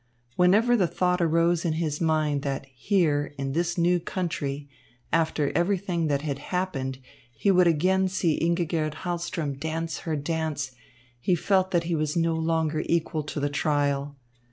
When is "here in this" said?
2.73-3.77